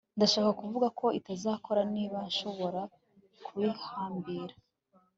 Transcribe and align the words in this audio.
Ndashaka 0.17 0.51
kuvuga 0.61 0.87
ko 0.99 1.05
itazakora 1.19 1.81
niba 1.93 2.17
nshobora 2.29 2.81
kubihambira 3.45 4.55